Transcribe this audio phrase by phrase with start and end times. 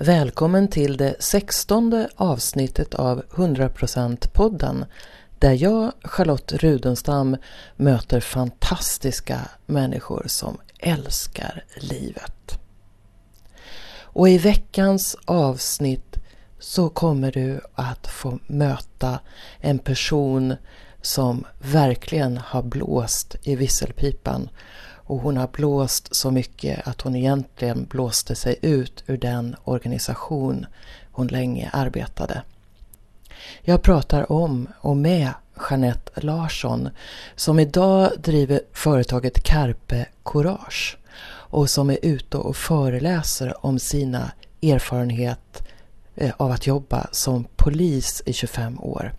[0.00, 4.84] Välkommen till det sextonde avsnittet av 100% podden
[5.38, 7.36] där jag, Charlotte Rudenstam,
[7.76, 12.58] möter fantastiska människor som älskar livet.
[13.94, 16.16] Och i veckans avsnitt
[16.58, 19.20] så kommer du att få möta
[19.60, 20.56] en person
[21.02, 24.48] som verkligen har blåst i visselpipan
[25.12, 30.66] och hon har blåst så mycket att hon egentligen blåste sig ut ur den organisation
[31.10, 32.42] hon länge arbetade.
[33.62, 35.30] Jag pratar om och med
[35.70, 36.88] Jeanette Larsson
[37.36, 44.32] som idag driver företaget Carpe Courage och som är ute och föreläser om sina
[44.62, 45.68] erfarenhet
[46.14, 49.12] eh, av att jobba som polis i 25 år.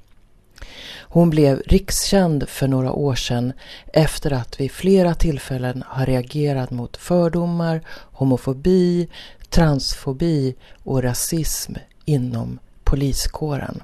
[0.99, 3.53] Hon blev rikskänd för några år sedan
[3.93, 9.07] efter att vid flera tillfällen ha reagerat mot fördomar, homofobi,
[9.49, 11.73] transfobi och rasism
[12.05, 13.83] inom poliskåren.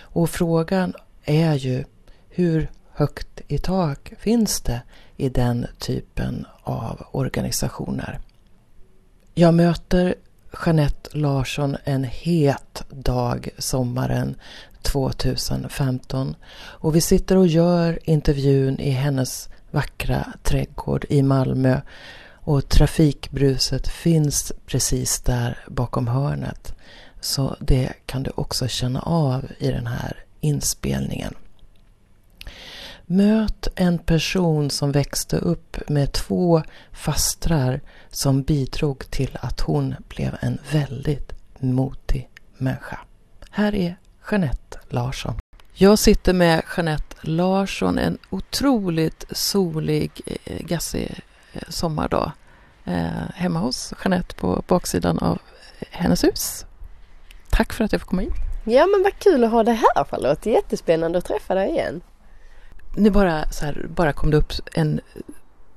[0.00, 1.84] Och frågan är ju
[2.28, 4.82] hur högt i tak finns det
[5.16, 8.18] i den typen av organisationer?
[9.34, 10.14] Jag möter
[10.66, 14.34] Jeanette Larsson en het dag sommaren
[14.82, 21.80] 2015 och vi sitter och gör intervjun i hennes vackra trädgård i Malmö
[22.30, 26.74] och trafikbruset finns precis där bakom hörnet.
[27.20, 31.34] Så det kan du också känna av i den här inspelningen.
[33.06, 36.62] Möt en person som växte upp med två
[36.92, 42.98] fastrar som bidrog till att hon blev en väldigt modig människa.
[43.50, 43.96] Här är
[44.30, 45.34] Jeanette Larsson.
[45.74, 50.10] Jag sitter med Jeanette Larsson en otroligt solig,
[50.44, 51.20] eh, gassig
[51.52, 52.32] eh, sommardag
[52.84, 55.38] eh, hemma hos Jeanette på baksidan av
[55.90, 56.66] hennes hus.
[57.50, 58.32] Tack för att jag får komma in.
[58.64, 60.46] Ja men vad kul att ha dig här Charlotte.
[60.46, 62.00] Jättespännande att träffa dig igen.
[62.96, 65.00] Nu bara, så här, bara kom det upp en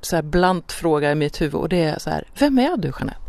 [0.02, 2.92] så här blant fråga i mitt huvud och det är så här, vem är du
[3.00, 3.20] Jeanette?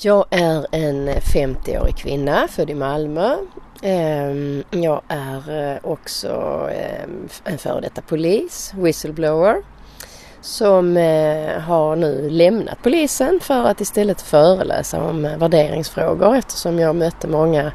[0.00, 3.36] Jag är en 50-årig kvinna född i Malmö.
[3.82, 6.28] Ehm, jag är eh, också
[6.72, 9.62] ehm, en före detta polis, whistleblower,
[10.40, 16.96] som eh, har nu lämnat polisen för att istället föreläsa om eh, värderingsfrågor eftersom jag
[16.96, 17.72] mötte många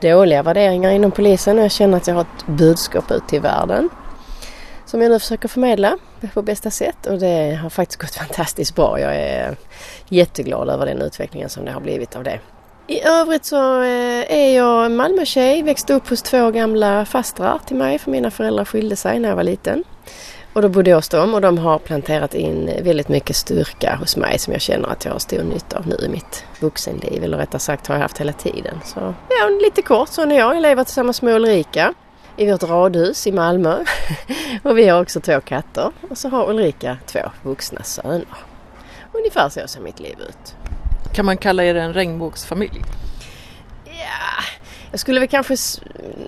[0.00, 3.88] dåliga värderingar inom polisen och jag känner att jag har ett budskap ut till världen
[4.86, 5.98] som jag nu försöker förmedla
[6.34, 9.00] på bästa sätt och det har faktiskt gått fantastiskt bra.
[9.00, 9.56] Jag är
[10.08, 12.40] jätteglad över den utvecklingen som det har blivit av det.
[12.88, 17.98] I övrigt så eh, är jag Malmötjej, växte upp hos två gamla fastrar till mig
[17.98, 19.84] för mina föräldrar skilde sig när jag var liten.
[20.52, 24.16] Och då bodde jag hos dem och de har planterat in väldigt mycket styrka hos
[24.16, 27.24] mig som jag känner att jag har stor nytta av nu i mitt vuxenliv.
[27.24, 28.80] Eller rättare sagt har jag haft hela tiden.
[28.84, 30.56] Så ja, lite kort så är jag.
[30.56, 31.94] Jag lever tillsammans med Ulrika
[32.36, 33.84] i vårt radhus i Malmö.
[34.62, 35.92] och vi har också två katter.
[36.10, 38.36] Och så har Ulrika två vuxna söner.
[39.12, 40.55] Ungefär så ser mitt liv ut.
[41.16, 42.82] Kan man kalla er en regnbågsfamilj?
[43.84, 44.44] Ja,
[44.90, 45.56] jag skulle väl kanske,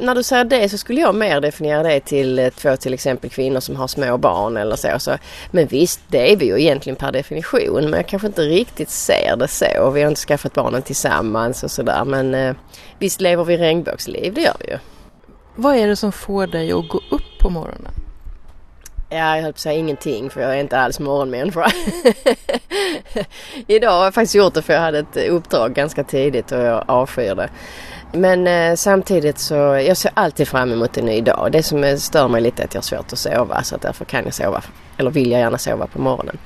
[0.00, 3.30] när du säger det så skulle jag mer definiera det till eh, två till exempel
[3.30, 4.98] kvinnor som har små barn eller så.
[4.98, 5.18] så.
[5.50, 7.84] Men visst, det är vi ju egentligen per definition.
[7.84, 9.90] Men jag kanske inte riktigt ser det så.
[9.90, 12.04] Vi har inte skaffat barnen tillsammans och sådär.
[12.04, 12.54] Men eh,
[12.98, 14.78] visst lever vi regnbågsliv, det gör vi ju.
[15.54, 17.92] Vad är det som får dig att gå upp på morgonen?
[19.10, 21.66] Ja, jag höll på att säga ingenting för jag är inte alls morgonmänniska.
[23.66, 26.84] Idag har jag faktiskt gjort det för jag hade ett uppdrag ganska tidigt och jag
[26.88, 27.48] avskyr det.
[28.12, 31.48] Men eh, samtidigt så, jag ser alltid fram emot en ny dag.
[31.52, 33.82] Det som eh, stör mig lite är att jag har svårt att sova så att
[33.82, 34.62] därför kan jag sova,
[34.96, 36.38] eller vill jag gärna sova på morgonen.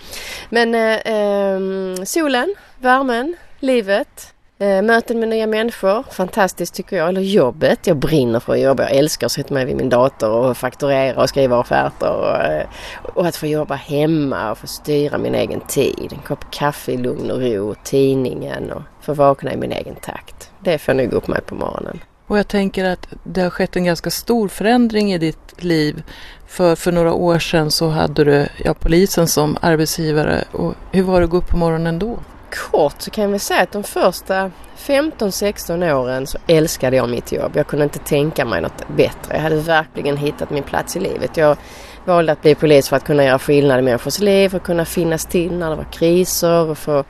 [0.51, 1.61] Men eh, eh,
[2.05, 4.32] solen, värmen, livet,
[4.63, 7.09] Eh, möten med nya människor, fantastiskt tycker jag.
[7.09, 8.83] Eller jobbet, jag brinner för att jobba.
[8.83, 12.11] Jag älskar att sätta mig vid min dator och fakturera och skriva offerter.
[12.11, 12.67] Och, eh,
[13.15, 16.09] och att få jobba hemma och få styra min egen tid.
[16.13, 20.51] En kopp kaffe i lugn och ro, tidningen och få vakna i min egen takt.
[20.61, 22.01] Det får nog upp mig på morgonen.
[22.27, 26.03] Och jag tänker att det har skett en ganska stor förändring i ditt liv.
[26.47, 30.45] För, för några år sedan så hade du ja, polisen som arbetsgivare.
[30.53, 32.19] Och hur var det att gå upp på morgonen då?
[32.71, 37.53] Kort så kan vi säga att de första 15-16 åren så älskade jag mitt jobb.
[37.55, 39.35] Jag kunde inte tänka mig något bättre.
[39.35, 41.37] Jag hade verkligen hittat min plats i livet.
[41.37, 41.57] Jag
[42.05, 44.85] valde att bli polis för att kunna göra skillnad i människors liv, för att kunna
[44.85, 47.05] finnas till när det var kriser och få,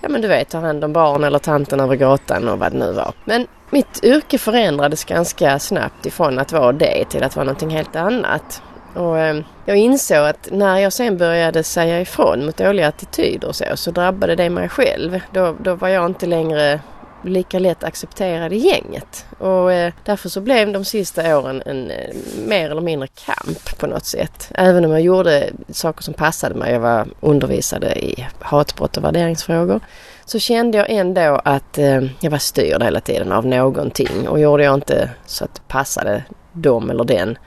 [0.00, 2.78] ja men du vet, ta hand om barn eller tanten över gatan och vad det
[2.78, 3.12] nu var.
[3.24, 7.96] Men mitt yrke förändrades ganska snabbt ifrån att vara det till att vara någonting helt
[7.96, 8.62] annat.
[8.94, 13.56] Och eh, jag insåg att när jag sen började säga ifrån mot dåliga attityder och
[13.56, 15.20] så, så drabbade det mig själv.
[15.32, 16.80] Då, då var jag inte längre
[17.22, 19.26] lika lätt accepterad i gänget.
[19.38, 22.14] Och eh, därför så blev de sista åren en eh,
[22.46, 24.50] mer eller mindre kamp på något sätt.
[24.54, 26.72] Även om jag gjorde saker som passade mig.
[26.72, 29.80] Jag var undervisade i hatbrott och värderingsfrågor.
[30.24, 34.64] Så kände jag ändå att eh, jag var styrd hela tiden av någonting och gjorde
[34.64, 37.38] jag inte så att det passade dem eller den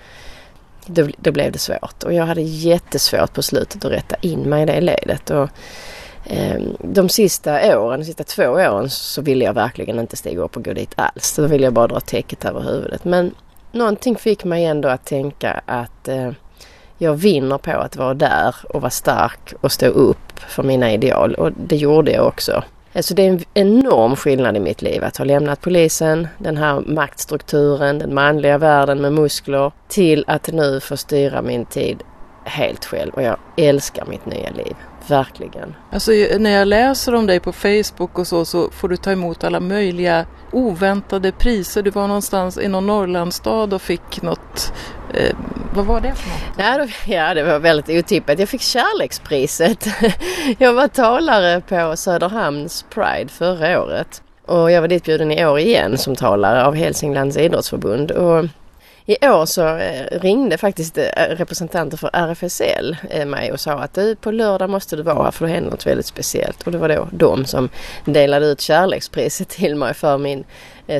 [0.93, 2.03] då, då blev det svårt.
[2.03, 5.29] Och jag hade jättesvårt på slutet att rätta in mig i det ledet.
[5.29, 5.49] Och,
[6.25, 10.57] eh, de sista åren, de sista två åren så ville jag verkligen inte stiga upp
[10.57, 11.35] och gå dit alls.
[11.35, 13.05] Då ville jag bara dra täcket över huvudet.
[13.05, 13.35] Men
[13.71, 16.31] någonting fick mig ändå att tänka att eh,
[16.97, 21.35] jag vinner på att vara där och vara stark och stå upp för mina ideal.
[21.35, 22.63] Och det gjorde jag också.
[22.99, 26.79] Så det är en enorm skillnad i mitt liv att ha lämnat polisen, den här
[26.79, 32.03] maktstrukturen, den manliga världen med muskler till att nu få styra min tid
[32.43, 34.75] helt själv och jag älskar mitt nya liv.
[35.07, 35.75] Verkligen.
[35.91, 39.43] Alltså när jag läser om dig på Facebook och så, så får du ta emot
[39.43, 41.81] alla möjliga oväntade priser.
[41.81, 44.73] Du var någonstans i någon Norrlandsstad och fick något
[45.13, 45.35] Eh,
[45.73, 46.89] vad var det för något?
[47.05, 48.39] Ja, det var väldigt otippat.
[48.39, 49.87] Jag fick kärlekspriset.
[50.57, 54.23] Jag var talare på Söderhamns Pride förra året.
[54.45, 58.11] Och jag var ditbjuden i år igen som talare av Hälsinglands idrottsförbund.
[58.11, 58.45] Och
[59.11, 63.93] i år så eh, ringde faktiskt eh, representanter för RFSL eh, mig och sa att
[63.93, 66.63] du på lördag måste du vara här för det händer något väldigt speciellt.
[66.63, 67.69] Och det var då de som
[68.05, 70.43] delade ut kärlekspriset till mig för min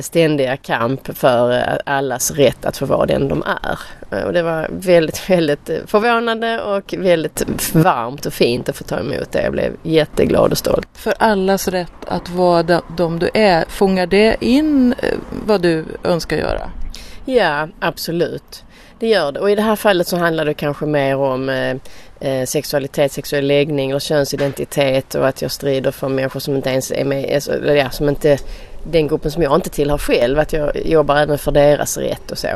[0.00, 3.78] ständiga kamp för allas rätt att få vara den de är.
[4.26, 9.32] Och det var väldigt, väldigt förvånande och väldigt varmt och fint att få ta emot
[9.32, 9.42] det.
[9.42, 10.88] Jag blev jätteglad och stolt.
[10.92, 14.94] För allas rätt att vara de du är, fångar det in
[15.46, 16.70] vad du önskar göra?
[17.24, 18.64] Ja, absolut.
[18.98, 19.40] Det gör det.
[19.40, 21.76] Och i det här fallet så handlar det kanske mer om eh,
[22.20, 26.90] eh sexualitet, sexuell läggning och könsidentitet och att jag strider för människor som inte ens
[26.90, 28.38] är med, alltså, eller ja, som inte
[28.84, 32.38] den gruppen som jag inte tillhör själv, att jag jobbar även för deras rätt och
[32.38, 32.48] så.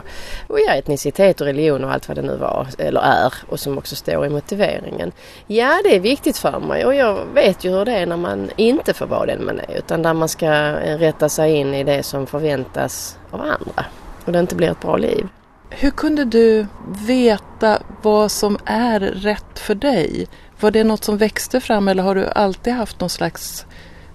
[0.46, 3.78] Och ja, etnicitet och religion och allt vad det nu var, eller är, och som
[3.78, 5.12] också står i motiveringen.
[5.46, 8.50] Ja, det är viktigt för mig och jag vet ju hur det är när man
[8.56, 10.50] inte får vara den man är, utan där man ska
[10.98, 13.84] rätta sig in i det som förväntas av andra
[14.26, 15.28] och det inte blir ett bra liv.
[15.70, 16.66] Hur kunde du
[17.06, 20.26] veta vad som är rätt för dig?
[20.60, 23.66] Var det något som växte fram eller har du alltid haft någon slags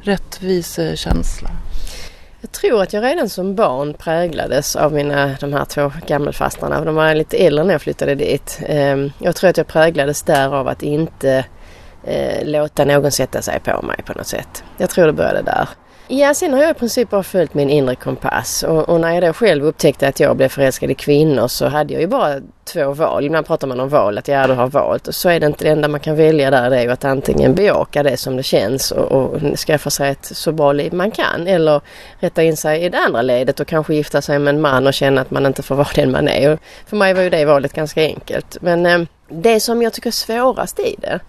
[0.02, 1.50] rättvisekänsla?
[2.42, 6.86] Jag tror att jag redan som barn präglades av mina, de här två gammelfastrarna.
[6.86, 8.60] De var lite äldre när jag flyttade dit.
[8.66, 11.46] Ehm, jag tror att jag präglades därav att inte
[12.04, 14.64] eh, låta någon sätta sig på mig på något sätt.
[14.78, 15.70] Jag tror det började där.
[16.14, 19.24] Ja, sen har jag i princip bara följt min inre kompass och, och, när jag
[19.24, 22.94] då själv upptäckte att jag blev förälskad i kvinnor så hade jag ju bara två
[22.94, 23.26] val.
[23.26, 25.64] Ibland pratar man om val, att ja, du har valt och så är det inte
[25.64, 26.70] det enda man kan välja där.
[26.70, 30.26] Det är ju att antingen bejaka det som det känns och, och skaffa sig ett
[30.26, 31.82] så bra liv man kan eller
[32.20, 34.94] rätta in sig i det andra ledet och kanske gifta sig med en man och
[34.94, 36.54] känna att man inte får vara den man är.
[36.54, 38.58] Och för mig var ju det valet ganska enkelt.
[38.62, 41.20] Men eh, det som jag tycker är svårast i det,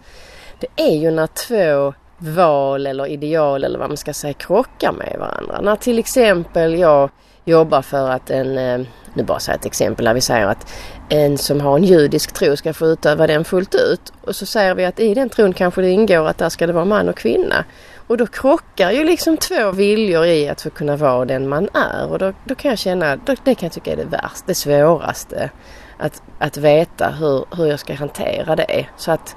[0.58, 5.16] det är ju när två val eller ideal eller vad man ska säga krockar med
[5.18, 5.60] varandra.
[5.60, 7.10] När till exempel jag
[7.44, 8.80] jobbar för att en, eh,
[9.14, 10.72] nu bara säger ett exempel där vi säger att
[11.08, 14.12] en som har en judisk tro ska få utöva den fullt ut.
[14.20, 16.72] Och så säger vi att i den tron kanske det ingår att där ska det
[16.72, 17.64] vara man och kvinna.
[18.06, 22.10] Och då krockar ju liksom två viljor i att få kunna vara den man är.
[22.10, 24.54] Och då, då kan jag känna, då, det kan jag tycka är det värsta, det
[24.54, 25.50] svåraste.
[25.98, 28.86] Att, att veta hur, hur jag ska hantera det.
[28.96, 29.36] Så att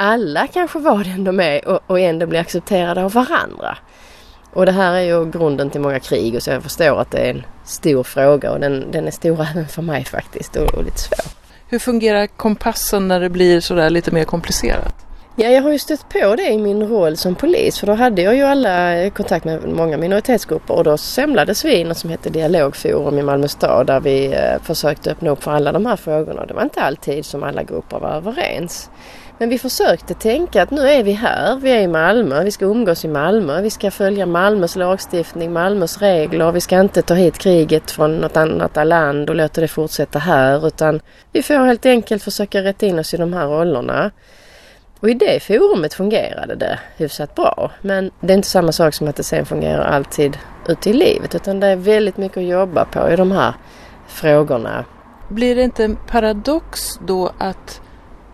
[0.00, 3.78] alla kanske var den de är och, och ändå bli accepterade av varandra.
[4.52, 7.18] Och det här är ju grunden till många krig och så jag förstår att det
[7.18, 10.84] är en stor fråga och den, den är stor även för mig faktiskt och, och
[10.84, 11.32] lite svår.
[11.68, 14.94] Hur fungerar kompassen när det blir sådär lite mer komplicerat?
[15.36, 18.22] Ja, jag har ju stött på det i min roll som polis för då hade
[18.22, 22.30] jag ju alla kontakt med många minoritetsgrupper och då samlades vi i något som hette
[22.30, 26.46] Dialogforum i Malmö stad där vi eh, försökte öppna upp för alla de här frågorna.
[26.46, 28.90] Det var inte alltid som alla grupper var överens.
[29.40, 32.64] Men vi försökte tänka att nu är vi här, vi är i Malmö, vi ska
[32.64, 37.38] umgås i Malmö, vi ska följa Malmös lagstiftning, Malmös regler, vi ska inte ta hit
[37.38, 41.00] kriget från något annat land och låta det fortsätta här utan
[41.32, 44.10] vi får helt enkelt försöka rätta in oss i de här rollerna.
[45.00, 47.70] Och i det forumet fungerade det hyfsat bra.
[47.80, 51.34] Men det är inte samma sak som att det sen fungerar alltid ute i livet
[51.34, 53.54] utan det är väldigt mycket att jobba på i de här
[54.08, 54.84] frågorna.
[55.28, 57.80] Blir det inte en paradox då att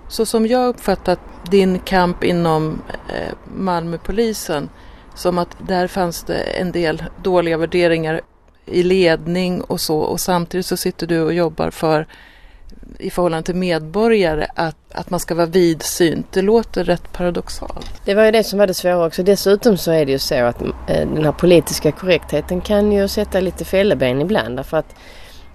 [0.09, 1.21] så som jag uppfattat
[1.51, 4.69] din kamp inom eh, Malmöpolisen
[5.15, 8.21] som att där fanns det en del dåliga värderingar
[8.67, 12.07] i ledning och så och samtidigt så sitter du och jobbar för
[12.99, 16.27] i förhållande till medborgare att, att man ska vara vidsynt.
[16.33, 18.01] Det låter rätt paradoxalt.
[18.05, 19.23] Det var ju det som var det svåra också.
[19.23, 23.41] Dessutom så är det ju så att eh, den här politiska korrektheten kan ju sätta
[23.41, 24.57] lite fälleben ibland.
[24.57, 24.95] Därför att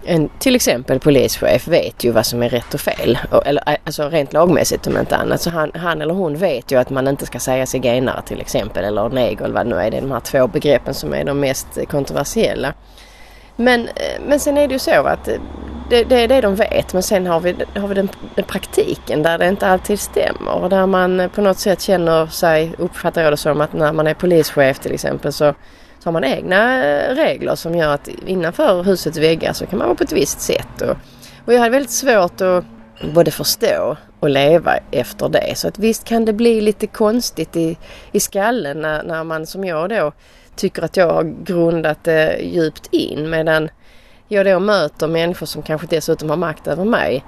[0.05, 3.19] en, till exempel polischef vet ju vad som är rätt och fel.
[3.45, 5.41] Eller, alltså rent lagmässigt om inte annat.
[5.41, 8.83] Så han, han eller hon vet ju att man inte ska säga zigenare till exempel
[8.83, 9.91] eller neger eller vad det nu är.
[9.91, 12.73] Det är de här två begreppen som är de mest kontroversiella.
[13.55, 15.35] Men, eh, men sen är det ju så att eh,
[15.89, 19.23] det, det är det de vet men sen har vi, har vi den, den, praktiken
[19.23, 20.53] där det inte alltid stämmer.
[20.53, 24.07] Och där man på något sätt känner sig, uppfattar jag det som att när man
[24.07, 25.53] är polischef till exempel så,
[26.03, 26.81] så har man egna
[27.13, 30.81] regler som gör att innanför husets väggar så kan man vara på ett visst sätt.
[30.81, 30.95] Och,
[31.45, 32.65] och jag hade väldigt svårt att
[33.13, 35.57] både förstå och leva efter det.
[35.57, 37.77] Så att visst kan det bli lite konstigt i,
[38.11, 40.11] i skallen när, när man som jag då
[40.55, 43.69] tycker att jag har grundat det djupt in medan
[44.27, 47.23] jag då möter människor som kanske dessutom har makt över mig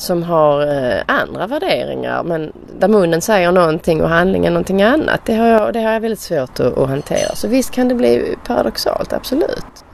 [0.00, 5.20] som har eh, andra värderingar men där munnen säger någonting och handlingen någonting annat.
[5.24, 7.34] Det har jag, det har jag väldigt svårt att, att hantera.
[7.34, 9.84] Så visst kan det bli paradoxalt, absolut.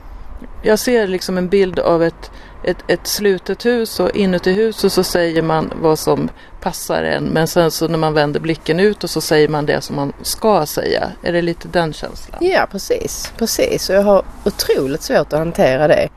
[0.63, 2.31] Jag ser liksom en bild av ett,
[2.63, 6.29] ett, ett slutet hus och inuti huset så säger man vad som
[6.61, 9.81] passar en men sen så när man vänder blicken ut och så säger man det
[9.81, 11.11] som man ska säga.
[11.23, 12.39] Är det lite den känslan?
[12.41, 16.09] Ja precis, precis och jag har otroligt svårt att hantera det.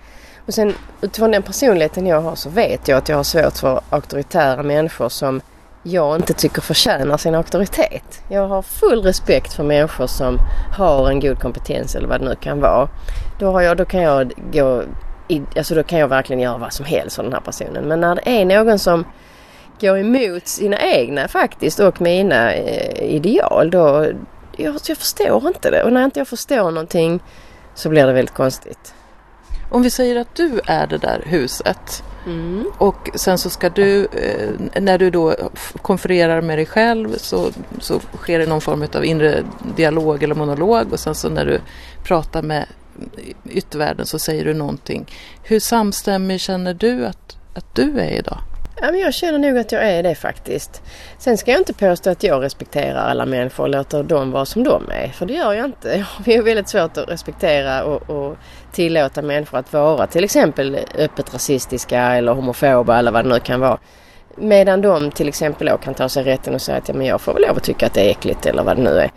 [0.49, 3.81] Och sen utifrån den personligheten jag har så vet jag att jag har svårt för
[3.91, 5.41] auktoritära människor som
[5.83, 8.23] jag inte tycker förtjänar sin auktoritet.
[8.29, 10.39] Jag har full respekt för människor som
[10.77, 12.89] har en god kompetens eller vad det nu kan vara.
[13.39, 14.83] Då, har jag, då kan jag gå
[15.29, 17.85] i, alltså då kan jag verkligen göra vad som helst för den här personen.
[17.85, 19.05] Men när det är någon som
[19.81, 24.07] går emot sina egna faktiskt och mina eh, ideal då
[24.57, 25.83] jag, jag förstår inte det.
[25.83, 27.21] Och när inte jag förstår någonting
[27.75, 28.95] så blir det väldigt konstigt.
[29.71, 32.67] Om vi säger att du är det där huset mm.
[32.79, 35.37] och sen så ska du, eh, när du då
[35.83, 39.43] konfererar med dig själv så, så sker det någon form av inre
[39.77, 41.61] dialog eller monolog och sen så när du
[42.05, 42.67] pratar med
[43.51, 45.07] yttervärlden så säger du någonting.
[45.43, 48.39] Hur samstämmig känner du att, att du är idag?
[48.81, 50.83] Ja, men jag känner nog att jag är det faktiskt.
[51.19, 54.65] Sen ska jag inte påstå att jag respekterar alla människor och låter dem vara som
[54.65, 55.09] de är.
[55.09, 56.07] För det gör jag inte.
[56.25, 58.37] Vi har väldigt svårt att respektera och, och
[58.73, 63.61] tillåta människor att vara till exempel öppet rasistiska eller homofoba eller vad det nu kan
[63.61, 63.79] vara.
[64.37, 67.21] Medan de till exempel då kan ta sig rätten och säga att ja, men jag
[67.21, 69.11] får väl lov att tycka att det är äckligt eller vad det nu är.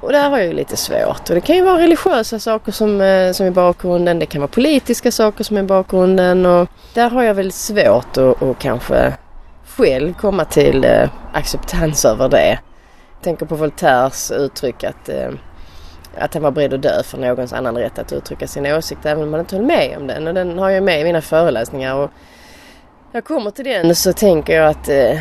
[0.00, 1.28] Och där har jag ju lite svårt.
[1.28, 4.18] Och det kan ju vara religiösa saker som, eh, som är bakgrunden.
[4.18, 6.46] Det kan vara politiska saker som är bakgrunden.
[6.46, 9.12] Och där har jag väl svårt att, att kanske
[9.66, 12.58] själv komma till eh, acceptans över det.
[13.14, 15.28] Jag tänker på Voltaires uttryck att, eh,
[16.16, 19.22] att han var beredd att dö för någons annan rätt att uttrycka sin åsikt även
[19.22, 20.28] om man inte höll med om den.
[20.28, 21.94] Och den har jag med i mina föreläsningar.
[21.94, 22.10] Och
[23.12, 25.18] jag kommer till den så tänker jag att eh,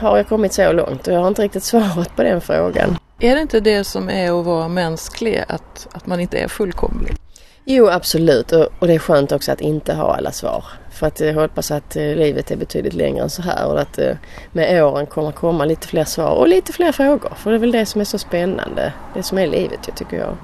[0.00, 1.06] har jag kommit så långt?
[1.06, 2.98] Och jag har inte riktigt svarat på den frågan.
[3.20, 7.16] Är det inte det som är att vara mänsklig, att, att man inte är fullkomlig?
[7.64, 10.64] Jo absolut och, och det är skönt också att inte ha alla svar.
[10.96, 13.98] För att jag hoppas att eh, livet är betydligt längre än så här och att
[13.98, 14.16] eh,
[14.52, 17.32] med åren kommer komma lite fler svar och lite fler frågor.
[17.36, 18.92] För det är väl det som är så spännande.
[19.14, 20.36] Det som är livet jag tycker jag.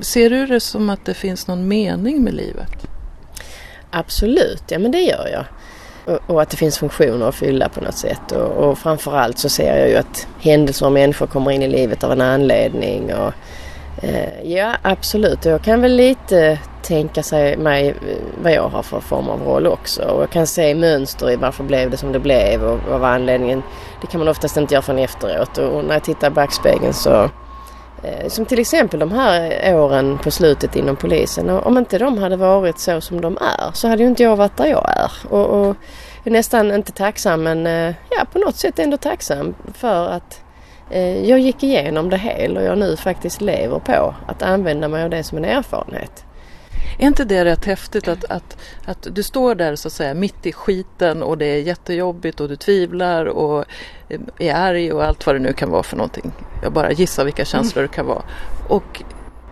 [0.00, 2.86] Ser du det som att det finns någon mening med livet?
[3.90, 5.44] Absolut, ja men det gör jag.
[6.26, 8.32] Och, att det finns funktioner att fylla på något sätt.
[8.32, 12.04] Och, och framförallt så ser jag ju att händelser och människor kommer in i livet
[12.04, 13.14] av en anledning.
[13.14, 13.32] Och,
[14.04, 15.44] eh, ja, absolut.
[15.44, 17.94] Jag kan väl lite tänka sig mig
[18.42, 20.02] vad jag har för form av roll också.
[20.02, 23.08] Och jag kan se mönster i varför blev det som det blev och vad var
[23.08, 23.62] anledningen.
[24.00, 25.58] Det kan man oftast inte göra förrän efteråt.
[25.58, 27.30] Och när jag tittar i backspegeln så
[28.02, 31.50] eh, som till exempel de här åren på slutet inom polisen.
[31.50, 34.56] Om inte de hade varit så som de är så hade ju inte jag varit
[34.56, 35.12] där jag är.
[35.34, 35.76] Och, och
[36.24, 40.42] är nästan inte tacksam men eh, ja, på något sätt ändå tacksam för att
[40.90, 45.04] eh, jag gick igenom det hel och jag nu faktiskt lever på att använda mig
[45.04, 46.24] av det som en erfarenhet.
[47.00, 50.46] Är inte det rätt häftigt att, att, att du står där så att säga mitt
[50.46, 53.64] i skiten och det är jättejobbigt och du tvivlar och
[54.08, 56.32] eh, är arg och allt vad det nu kan vara för någonting.
[56.62, 57.90] Jag bara gissar vilka känslor mm.
[57.90, 58.22] det kan vara.
[58.68, 59.02] Och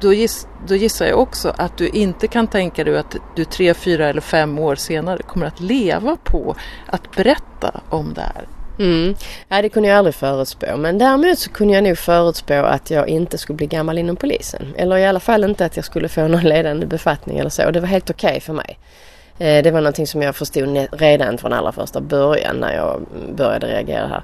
[0.00, 3.74] då, giss, då gissar jag också att du inte kan tänka dig att du tre,
[3.74, 8.48] fyra eller fem år senare kommer att leva på att berätta om det här.
[8.78, 9.14] Mm.
[9.48, 10.76] Ja, det kunde jag aldrig förutspå.
[10.76, 14.74] Men däremot så kunde jag nog förutspå att jag inte skulle bli gammal inom polisen.
[14.76, 17.70] Eller i alla fall inte att jag skulle få någon ledande befattning eller så.
[17.70, 18.78] Det var helt okej okay för mig.
[19.38, 23.06] Eh, det var någonting som jag förstod redan från allra första början när jag
[23.36, 24.22] började reagera här.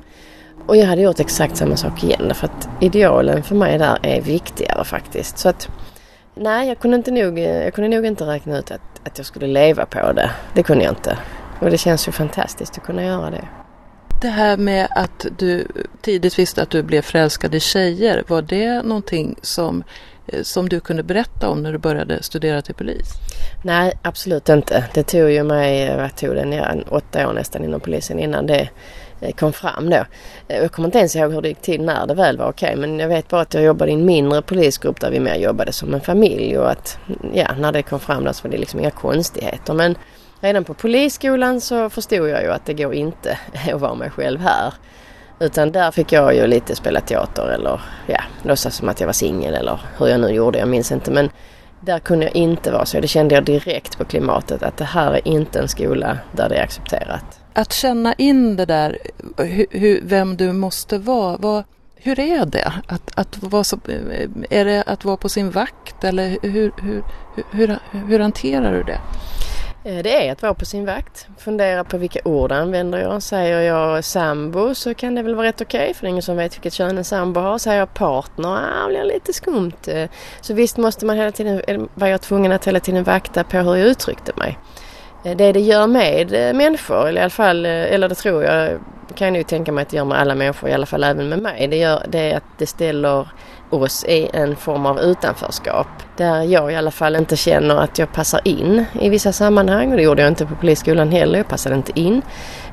[0.66, 4.20] Och jag hade gjort exakt samma sak igen därför att idealen för mig där är
[4.20, 5.38] viktigare faktiskt.
[5.38, 5.68] Så att
[6.34, 9.26] nej, jag kunde, inte nog, eh, jag kunde nog inte räkna ut att, att jag
[9.26, 10.30] skulle leva på det.
[10.54, 11.18] Det kunde jag inte.
[11.60, 13.44] Och det känns ju fantastiskt att kunna göra det.
[14.24, 15.66] Det här med att du
[16.00, 19.84] tidigt visste att du blev förälskad i tjejer, var det någonting som,
[20.26, 23.08] eh, som du kunde berätta om när du började studera till polis?
[23.62, 24.84] Nej, absolut inte.
[24.94, 28.68] Det tog ju mig, eh, vad tog det, åtta år nästan inom polisen innan det
[29.20, 30.04] eh, kom fram då.
[30.48, 32.98] Jag kommer inte ens ihåg hur det gick till när det väl var okej men
[32.98, 35.94] jag vet bara att jag jobbade i en mindre polisgrupp där vi mer jobbade som
[35.94, 36.98] en familj och att
[37.32, 39.74] ja, när det kom fram där så var det liksom inga konstigheter.
[39.74, 39.96] Men
[40.44, 43.38] redan på polisskolan så förstod jag ju att det går inte
[43.72, 44.74] att vara mig själv här.
[45.40, 49.12] Utan där fick jag ju lite spela teater eller ja, låtsas som att jag var
[49.12, 51.10] singel eller hur jag nu gjorde, jag minns inte.
[51.10, 51.30] Men
[51.80, 53.00] där kunde jag inte vara så.
[53.00, 56.56] Det kände jag direkt på klimatet att det här är inte en skola där det
[56.56, 57.40] är accepterat.
[57.52, 58.98] Att känna in det där,
[59.70, 61.64] hur, vem du måste vara, vad,
[61.96, 62.72] hur är det?
[62.86, 63.78] Att, att vara så,
[64.50, 67.02] är det att vara på sin vakt eller hur, hur,
[67.50, 69.00] hur, hur hanterar du det?
[69.84, 71.26] Eh, det är att vara på sin vakt.
[71.38, 73.22] Fundera på vilka ord använder jag.
[73.22, 76.22] Säger jag sambo så kan det väl vara rätt okej okay, för det är ingen
[76.22, 77.58] som vet vilket kön en sambo har.
[77.58, 79.88] Säger jag partner, ah, blir lite skumt.
[79.88, 80.10] Eh,
[80.40, 83.56] så visst måste man hela tiden, eh, var jag tvungen att hela tiden vakta på
[83.56, 84.58] hur jag uttryckte mig.
[85.22, 88.78] Det det gör med människor, eller i alla fall, eller det tror jag,
[89.14, 91.28] kan jag ju tänka mig att det gör med alla människor, i alla fall även
[91.28, 91.68] med mig.
[91.68, 93.28] Det, gör, det är att det ställer
[93.70, 95.86] oss i en form av utanförskap.
[96.16, 99.96] Där jag i alla fall inte känner att jag passar in i vissa sammanhang och
[99.96, 101.38] det gjorde jag inte på polisskolan heller.
[101.38, 102.22] Jag passade inte in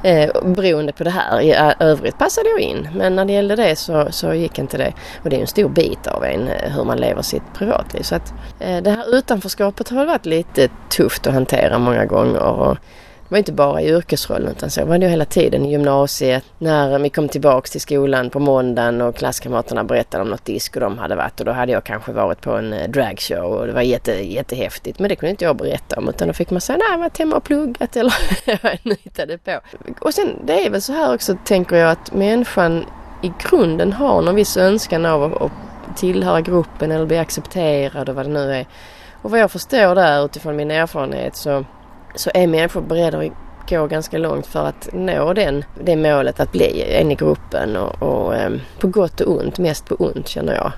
[0.03, 1.41] eh, beroende på det här.
[1.41, 4.77] I eh, övrigt passade jag in men när det gällde det så, så gick inte
[4.77, 4.93] det.
[5.23, 8.03] Och det är en stor bit av en eh, hur man lever sitt privatliv.
[8.03, 12.43] Så att eh, det här utanförskapet har varit lite tufft att hantera många gånger.
[12.43, 12.77] Och,
[13.31, 16.43] var inte bara i yrkesrollen utan så var det hela tiden i gymnasiet.
[16.57, 20.97] När vi kom tillbaks till skolan på måndagen och klasskamraterna berättade om något disco de
[20.97, 23.81] hade varit och då hade jag kanske varit på en eh, dragshow och det var
[23.81, 24.99] jätte, jättehäftigt.
[24.99, 27.11] Men det kunde inte jag berätta om utan då fick man säga nej jag var
[27.19, 29.59] hemma och pluggat eller jag hittade på.
[29.99, 32.85] Och sen det är väl så här också tänker jag att människan
[33.21, 35.51] i grunden har någon viss önskan av att, att
[35.97, 38.65] tillhöra gruppen eller bli accepterad och vad det nu är.
[39.21, 41.65] Och vad jag förstår där utifrån min erfarenhet så
[42.15, 46.51] så är människor beredda att gå ganska långt för att nå den, det målet att
[46.51, 50.53] bli en i gruppen och, och ehm, på gott och ont, mest på ont känner
[50.53, 50.71] jag.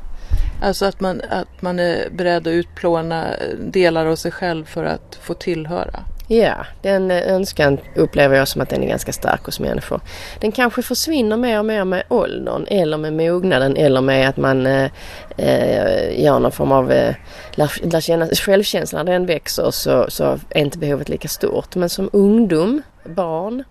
[0.61, 4.83] Alltså att man, att man är beredd att utplåna eh, delar av sig själv för
[4.83, 5.99] att få tillhöra?
[6.33, 10.01] Ja, den eh, önskan upplever jag som att den är ganska stark hos människor.
[10.39, 14.65] Den kanske försvinner mer och mer med åldern eller med mognaden eller med att man
[14.65, 14.89] eh,
[15.37, 17.15] eh, gör någon form av eh,
[17.51, 21.75] lär, lär känna, självkänslan när den växer så, så är inte behovet lika stort.
[21.75, 23.63] Men som ungdom, barn,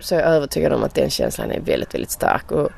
[0.00, 2.52] så är jag övertygad om att den känslan är väldigt, väldigt stark.
[2.52, 2.70] Och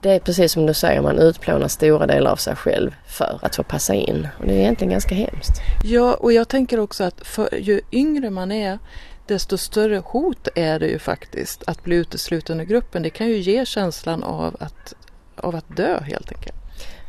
[0.00, 3.56] det är precis som du säger, man utplånar stora delar av sig själv för att
[3.56, 4.28] få passa in.
[4.38, 5.52] Och det är egentligen ganska hemskt.
[5.84, 8.78] Ja, och jag tänker också att för, ju yngre man är
[9.26, 13.02] desto större hot är det ju faktiskt att bli utesluten ur gruppen.
[13.02, 14.94] Det kan ju ge känslan av att,
[15.36, 16.54] av att dö helt enkelt.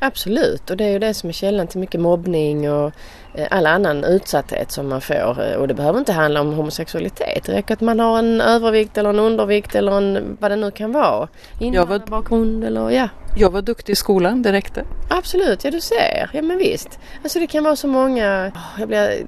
[0.02, 2.94] Absolut och det är ju det som är källan till mycket mobbning och
[3.50, 5.58] all annan utsatthet som man får.
[5.58, 7.44] Och det behöver inte handla om homosexualitet.
[7.46, 10.72] Det räcker att man har en övervikt eller en undervikt eller en, vad det nu
[10.72, 11.28] kan vara.
[11.60, 13.10] Invandrarbakgrund eller ja.
[13.36, 14.84] Jag var duktig i skolan, det räckte.
[15.10, 16.30] Absolut, ja du ser.
[16.34, 17.00] Ja men visst.
[17.24, 18.52] Alltså det kan vara så många...
[18.80, 19.26] Jag blir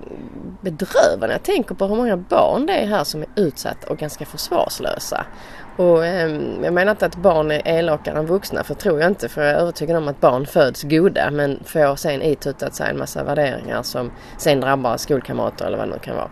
[0.61, 3.97] bedrövad när jag tänker på hur många barn det är här som är utsatta och
[3.97, 5.25] ganska försvarslösa.
[5.77, 9.29] Och eh, jag menar inte att barn är elakare än vuxna för tror jag inte
[9.29, 12.97] för jag är övertygad om att barn föds goda men får sen itutat sig en
[12.97, 16.29] massa värderingar som sen drabbar skolkamrater eller vad det nu kan vara.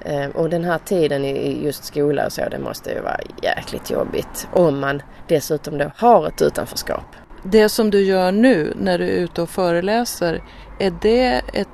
[0.00, 3.90] Eh, och den här tiden i just skola och så det måste ju vara jäkligt
[3.90, 7.16] jobbigt om man dessutom då har ett utanförskap.
[7.42, 10.42] Det som du gör nu när du är ute och föreläser,
[10.78, 11.68] är det ett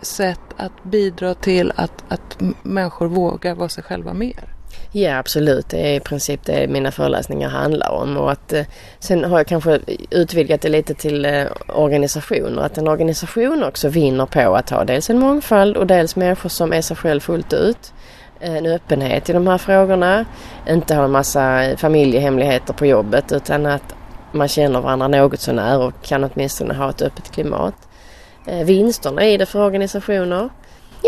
[0.00, 4.57] sätt att bidra till att, att människor vågar vara sig själva mer?
[4.92, 8.16] Ja absolut, det är i princip det mina föreläsningar handlar om.
[8.16, 8.64] Och att, eh,
[8.98, 12.62] sen har jag kanske utvidgat det lite till eh, organisationer.
[12.62, 16.72] Att en organisation också vinner på att ha dels en mångfald och dels människor som
[16.72, 17.92] är sig själv fullt ut.
[18.40, 20.24] Eh, en öppenhet i de här frågorna.
[20.68, 23.94] Inte ha en massa familjehemligheter på jobbet utan att
[24.32, 27.74] man känner varandra något sånär och kan åtminstone ha ett öppet klimat.
[28.64, 30.48] Vinsterna i det för organisationer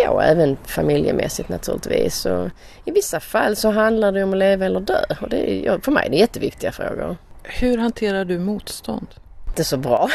[0.09, 2.27] och även familjemässigt naturligtvis.
[2.27, 2.49] Och
[2.85, 5.05] I vissa fall så handlar det om att leva eller dö.
[5.21, 7.17] Och det är, för mig är det jätteviktiga frågor.
[7.43, 9.07] Hur hanterar du motstånd?
[9.49, 10.09] Inte så bra.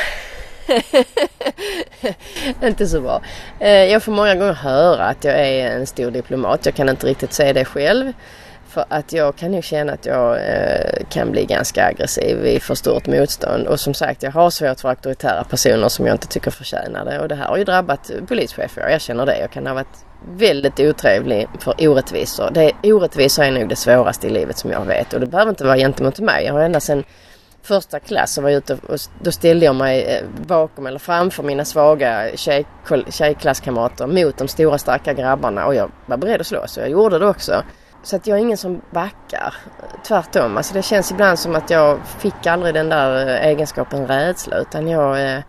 [2.63, 3.21] inte så bra.
[3.59, 6.65] Eh, jag får många gånger höra att jag är en stor diplomat.
[6.65, 8.13] Jag kan inte riktigt säga det själv.
[8.75, 12.75] För att jag kan nog känna att jag eh, kan bli ganska aggressiv i för
[12.75, 13.67] stort motstånd.
[13.67, 17.19] Och som sagt, jag har svårt för auktoritära personer som jag inte tycker förtjänar det.
[17.19, 19.39] Och det här har ju drabbat polischefer, jag erkänner det.
[19.39, 22.49] Jag kan ha varit väldigt otrevlig för orättvisor.
[22.51, 25.13] Det, orättvisor är nog det svåraste i livet som jag vet.
[25.13, 26.45] Och det behöver inte vara gentemot mig.
[26.45, 27.03] Jag har ända sedan
[27.61, 31.43] första klass så var jag ute och då ställde jag mig eh, bakom eller framför
[31.43, 32.65] mina svaga tjej,
[33.09, 37.19] tjejklasskamrater mot de stora starka grabbarna och jag var beredd att slåss och jag gjorde
[37.19, 37.63] det också.
[38.05, 39.53] Så att jag är ingen som backar.
[40.07, 40.57] Tvärtom.
[40.57, 44.87] Alltså det känns ibland som att jag fick aldrig den där eh, egenskapen rädsla utan
[44.87, 45.43] jag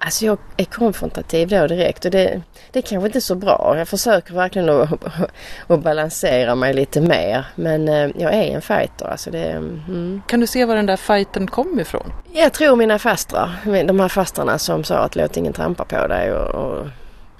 [0.00, 3.74] Alltså jag är konfrontativ då direkt och det, det är kanske inte så bra.
[3.78, 4.90] Jag försöker verkligen att,
[5.66, 7.44] att balansera mig lite mer.
[7.54, 9.06] Men eh, jag är en fighter.
[9.06, 10.22] Alltså det, mm.
[10.26, 12.12] Kan du se var den där fighten kom ifrån?
[12.32, 13.50] Jag tror mina fastrar.
[13.84, 16.32] De här fastrarna som sa att låt ingen trampa på dig.
[16.32, 16.86] Och, och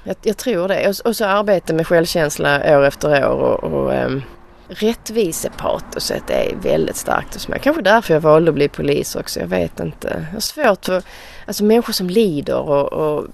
[0.05, 0.89] jag, jag, tror det.
[0.89, 3.41] Och, och så arbete med självkänsla år efter år.
[3.41, 4.23] Och, och um,
[4.69, 7.61] rättvisepatoset är väldigt starkt hos mig.
[7.63, 9.41] Kanske därför jag valde att bli polis också.
[9.41, 10.27] Jag vet inte.
[10.29, 11.03] Jag har svårt för
[11.47, 13.27] alltså människor som lider och, och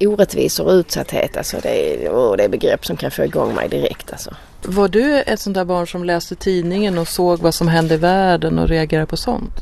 [0.00, 1.36] orättvisor och utsatthet.
[1.36, 4.12] Alltså det, är, oh, det är begrepp som kan få igång mig direkt.
[4.12, 4.30] Alltså.
[4.64, 7.98] Var du ett sånt där barn som läste tidningen och såg vad som hände i
[7.98, 9.54] världen och reagerade på sånt?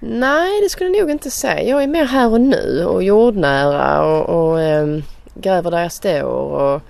[0.00, 1.62] Nej, det skulle jag nog inte säga.
[1.62, 5.02] Jag är mer här och nu och jordnära och, och ähm,
[5.34, 6.22] gräver där jag står.
[6.22, 6.82] Och,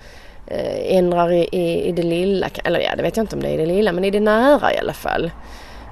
[0.46, 2.48] eh, ändrar i, i, i, det lilla.
[2.64, 4.20] Eller ja, det vet jag inte om det är i det lilla, men i det
[4.20, 5.30] nära i alla fall.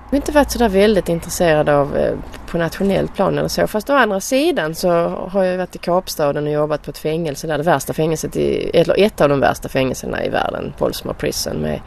[0.05, 2.15] Jag har inte varit sådär väldigt intresserad av eh,
[2.47, 3.67] på nationellt plan eller så.
[3.67, 7.47] Fast å andra sidan så har jag varit i Kapstaden och jobbat på ett fängelse
[7.47, 11.57] där det värsta fängelset i, eller ett av de värsta fängelserna i världen, Polsmore Prison
[11.57, 11.81] med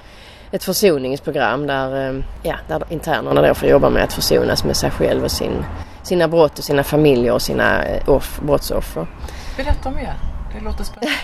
[0.51, 4.91] ett försoningsprogram där, eh, ja, där internerna då får jobba med att försonas med sig
[4.91, 5.65] själv och sin,
[6.03, 9.07] sina brott och sina familjer och sina eh, off, brottsoffer.
[9.57, 10.36] Berätta mer.
[10.53, 11.15] Det låter spännande.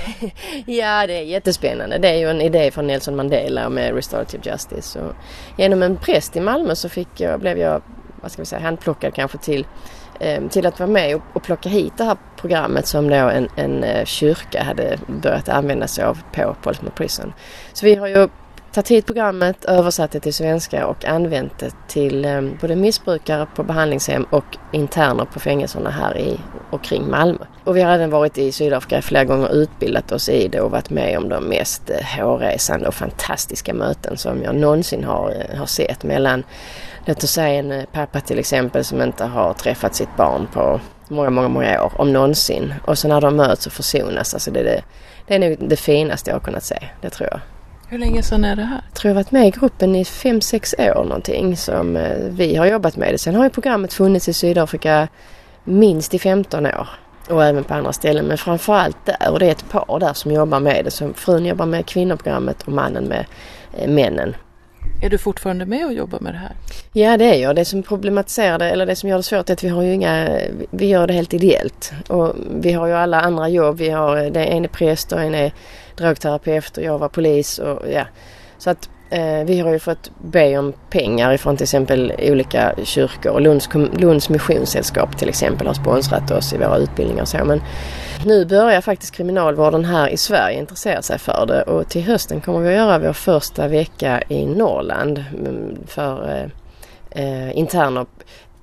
[0.72, 1.98] ja, det är jättespännande.
[1.98, 5.00] Det är ju en idé från Nelson Mandela med Restorative Justice.
[5.00, 5.14] Och
[5.58, 7.82] genom en präst i Malmö så fick jag, blev jag,
[8.22, 9.66] vad ska vi säga, handplockad kanske till
[10.20, 13.84] ehm, till att vara med och, plocka hit det här programmet som då en, en
[13.84, 17.34] eh, kyrka hade börjat använda sig av på Portsmouth Prison.
[17.74, 18.28] Så vi har ju
[18.74, 23.64] tagit hit programmet, översatt det till svenska och använt det till eh, både missbrukare på
[23.64, 26.40] behandlingshem och interner på fängelserna här i
[26.72, 27.46] och kring Malmö.
[27.64, 30.72] Och vi har även varit i Sydafrika flera gånger och utbildat oss i det och
[30.72, 35.58] varit med om de mest eh, hårresande och fantastiska möten som jag någonsin har, eh,
[35.58, 36.44] har sett mellan
[37.06, 40.80] Låt oss säga en eh, pappa till exempel som inte har träffat sitt barn på
[41.08, 42.74] många, många, många år, om någonsin.
[42.86, 44.84] Och så när de möts och försonas, alltså det är, det,
[45.28, 47.40] det är nog det finaste jag har kunnat se, det tror jag.
[47.94, 48.82] Hur länge sedan är det här?
[48.90, 52.98] Jag tror jag varit med i gruppen i 5-6 år någonting som vi har jobbat
[52.98, 53.18] med det.
[53.18, 55.08] Sen har ju programmet funnits i Sydafrika
[55.64, 56.88] minst i 15 år.
[57.30, 60.32] Och även på andra ställen men framförallt där och det är ett par där som
[60.32, 60.92] jobbar med det.
[60.92, 63.26] Så frun jobbar med kvinnoprogrammet och mannen med
[63.78, 64.36] eh, männen.
[65.04, 66.56] Är du fortfarande med och jobbar med det här?
[66.94, 67.56] Ja det är jag.
[67.56, 69.94] Det som problematiserar det eller det som gör det svårt är att vi har ju
[69.94, 70.40] inga,
[70.72, 71.94] vi gör det helt ideellt.
[72.08, 73.78] Och vi har ju alla andra jobb.
[73.78, 75.54] Vi har, det en är präst och en är
[75.98, 78.06] drogterapeut och jag var polis och ja.
[78.58, 83.40] Så att Eh, vi har ju fått be om pengar ifrån till exempel olika kyrkor.
[83.40, 87.46] Lunds, Lunds missionssällskap till exempel har sponsrat oss i våra utbildningar och så.
[87.46, 87.62] Men
[88.26, 92.60] nu börjar faktiskt kriminalvården här i Sverige intressera sig för det och till hösten kommer
[92.60, 96.30] vi att göra vår första vecka i Norrland mm, för
[97.12, 98.06] eh, eh, interner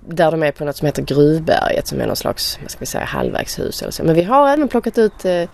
[0.07, 2.87] där de är på något som heter Gruvberget som är någon slags, vad ska vi
[2.87, 4.05] säga, halvvägshus eller så.
[4.05, 5.49] Men vi har även plockat ut, eh,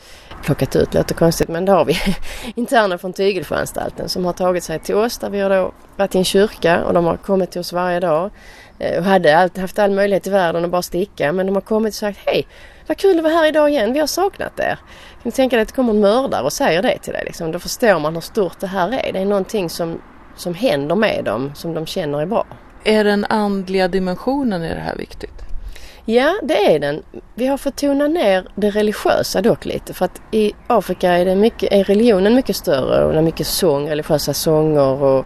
[0.44, 1.96] plockat ut låter konstigt, men det har vi
[2.54, 6.18] interner från Tygelsjöanstalten som har tagit sig till oss där vi har då varit i
[6.18, 8.30] en kyrka och de har kommit till oss varje dag
[8.78, 11.62] eh, och hade all, haft all möjlighet i världen att bara sticka men de har
[11.62, 12.46] kommit och sagt hej
[12.86, 14.78] vad kul att vara här idag igen, vi har saknat er.
[15.22, 17.52] Kan du tänka dig att det kommer en mördare och säger det till dig liksom?
[17.52, 19.12] Då förstår man hur stort det här är.
[19.12, 20.02] Det är någonting som,
[20.36, 22.46] som händer med dem som de känner är bra.
[22.86, 25.42] Är den andliga dimensionen i det här viktigt?
[26.04, 27.02] Ja, det är den.
[27.34, 31.36] Vi har fått tona ner det religiösa dock lite för att i Afrika är, det
[31.36, 35.24] mycket, är religionen mycket större och det är mycket sång, religiösa sånger och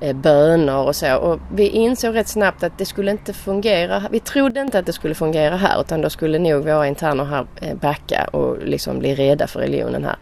[0.00, 1.16] eh, böner och så.
[1.16, 4.02] Och vi insåg rätt snabbt att det skulle inte fungera.
[4.10, 7.46] Vi trodde inte att det skulle fungera här utan då skulle nog våra interner här
[7.60, 10.16] eh, backa och liksom bli rädda för religionen här.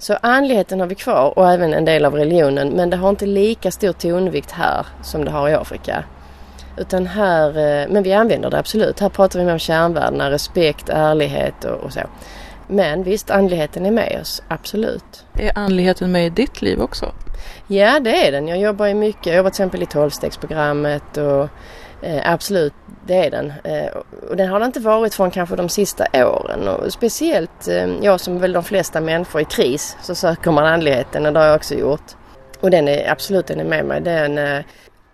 [0.00, 3.26] Så andligheten har vi kvar och även en del av religionen men det har inte
[3.26, 6.04] lika stor tonvikt här som det har i Afrika.
[6.76, 9.00] Utan här, eh, men vi använder det absolut.
[9.00, 12.00] Här pratar vi mer om kärnvärdena, respekt, ärlighet och, och så.
[12.66, 15.24] Men visst, andligheten är med oss, absolut.
[15.38, 17.12] Är andligheten med i ditt liv också?
[17.66, 18.48] Ja, det är den.
[18.48, 19.26] Jag jobbar ju mycket.
[19.26, 21.48] Jag jobbar till exempel i tolvstegsprogrammet och
[22.02, 22.72] eh, absolut,
[23.06, 23.52] det är den.
[23.64, 23.92] Eh,
[24.30, 26.68] och den har det inte varit från kanske de sista åren.
[26.68, 31.26] Och speciellt eh, jag som väl de flesta människor i kris så söker man andligheten
[31.26, 32.16] och det har jag också gjort.
[32.60, 34.00] Och den är absolut den är med mig.
[34.00, 34.60] Den, eh,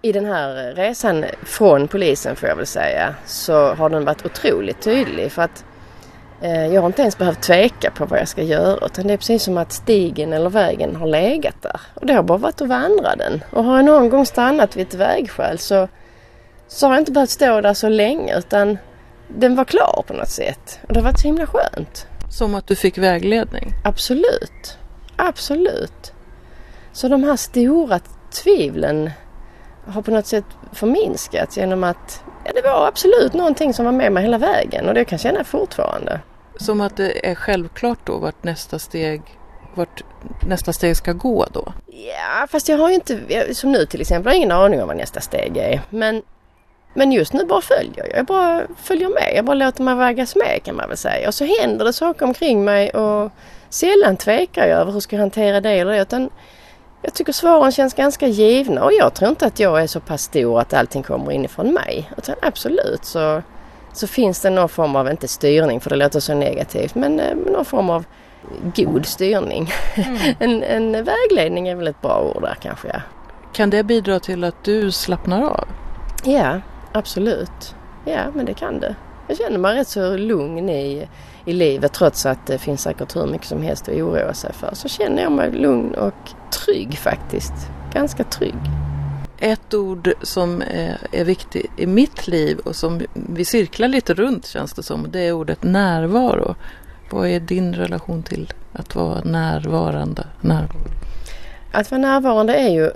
[0.02, 4.80] I den här resan från polisen får jag väl säga så har den varit otroligt
[4.80, 5.64] tydlig för att
[6.42, 9.16] eh, jag har inte ens behövt tveka på vad jag ska göra utan det är
[9.16, 11.80] precis som att stigen eller vägen har legat där.
[11.94, 13.44] Och det har bara varit att vandra den.
[13.50, 15.88] Och har jag någon gång stannat vid ett vägskäl så,
[16.68, 18.78] så har jag inte behövt stå där så länge utan
[19.28, 20.80] den var klar på något sätt.
[20.88, 22.06] Och det varit så himla skönt.
[22.30, 23.72] Som att du fick vägledning?
[23.84, 24.78] Absolut.
[25.16, 26.12] Absolut.
[26.92, 28.00] Så de här stora
[28.30, 29.10] tvivlen
[29.86, 34.12] har på något sätt förminskats genom att ja, det var absolut någonting som var med
[34.12, 36.20] mig hela vägen och det kan jag känna fortfarande.
[36.56, 39.22] Som att det är självklart då vart nästa steg,
[39.74, 40.02] vart
[40.46, 41.72] nästa steg ska gå då?
[41.86, 43.20] Ja, fast jag har ju inte,
[43.54, 45.80] som nu till exempel, jag har ingen aning om vad nästa steg är.
[45.90, 46.22] Men,
[46.96, 48.18] men just nu bara följer jag.
[48.18, 49.32] Jag bara följer med.
[49.34, 51.28] Jag bara låter mig vägas med kan man väl säga.
[51.28, 53.32] Och så händer det saker omkring mig och
[53.68, 56.02] sällan tvekar jag över hur jag ska hantera det eller det.
[56.02, 56.30] Utan
[57.02, 60.22] jag tycker svaren känns ganska givna och jag tror inte att jag är så pass
[60.22, 62.10] stor att allting kommer inifrån mig.
[62.16, 63.42] Utan absolut så,
[63.92, 67.36] så finns det någon form av, inte styrning för det låter så negativt, men eh,
[67.36, 68.04] någon form av
[68.62, 69.70] god styrning.
[69.94, 70.34] Mm.
[70.62, 73.02] en, en vägledning är väl ett bra ord där kanske.
[73.52, 75.68] Kan det bidra till att du slappnar av?
[76.24, 76.60] Ja,
[76.96, 77.74] absolut.
[78.04, 78.96] Ja, men det kan det.
[79.28, 81.08] Jag känner mig rätt så lugn i,
[81.44, 84.70] i livet trots att det finns säkert hur mycket som helst att oroa sig för.
[84.74, 87.52] Så känner jag mig lugn och trygg faktiskt.
[87.92, 88.58] Ganska trygg.
[89.38, 90.62] Ett ord som
[91.12, 95.06] är viktigt i mitt liv och som vi cirklar lite runt känns det som.
[95.10, 96.54] Det är ordet närvaro.
[97.10, 100.26] Vad är din relation till att vara närvarande?
[100.40, 100.90] Närvaro?
[101.72, 102.90] Att vara närvarande är ju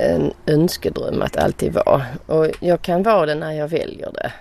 [0.00, 2.02] en önskedröm att alltid vara.
[2.26, 4.32] Och jag kan vara det när jag väljer det.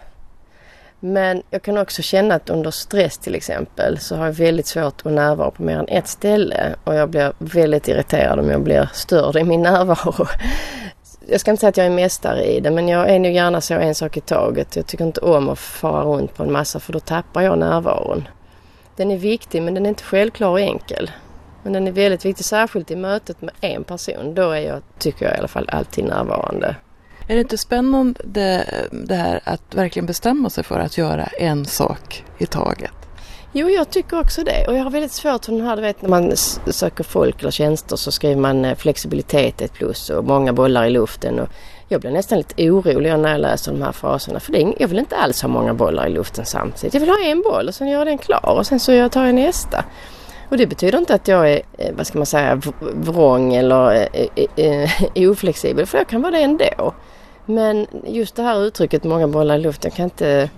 [1.00, 5.06] Men jag kan också känna att under stress till exempel så har jag väldigt svårt
[5.06, 8.89] att närvara på mer än ett ställe och jag blir väldigt irriterad om jag blir
[8.93, 10.28] störd i min närvaro.
[11.28, 13.62] Jag ska inte säga att jag är mästare i det men jag är nog gärna
[13.62, 14.76] så en sak i taget.
[14.76, 18.28] Jag tycker inte om att fara runt på en massa för då tappar jag närvaron.
[18.95, 21.12] Den är viktig men den är inte självklar och enkel.
[21.63, 24.34] Men den är väldigt viktig, särskilt i mötet med en person.
[24.34, 26.76] Då är jag, tycker jag i alla fall, alltid närvarande.
[27.28, 31.65] Är det inte spännande det, det här att verkligen bestämma sig för att göra en
[31.65, 32.91] sak i taget?
[33.52, 34.67] Jo, jag tycker också det.
[34.67, 36.36] Och jag har väldigt svårt för den här, du vet när man
[36.67, 40.89] söker folk eller tjänster så skriver man eh, flexibilitet ett plus och många bollar i
[40.89, 41.39] luften.
[41.39, 41.50] Och
[41.88, 44.39] jag blir nästan lite orolig när jag läser de här fraserna.
[44.39, 46.93] För det, jag vill inte alls ha många bollar i luften samtidigt.
[46.93, 49.26] Jag vill ha en boll och sen gör jag den klar och sen så tar
[49.26, 49.86] jag nästa.
[50.49, 52.62] Och det betyder inte att jag är, eh, vad ska man säga,
[52.93, 54.89] vrång eller eh, eh, eh
[55.31, 55.85] oflexibel.
[55.85, 56.93] För jag kan vara det ändå.
[57.45, 60.49] Men just det här uttrycket många bollar i luften kan inte...